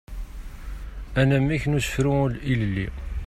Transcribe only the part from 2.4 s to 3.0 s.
ilelli.